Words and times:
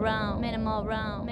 round, 0.00 0.40
minimal 0.40 0.84
round. 0.84 1.25